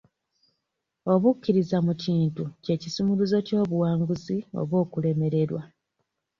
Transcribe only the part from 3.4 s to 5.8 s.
ky'obuwanguzi oba okulemererwa.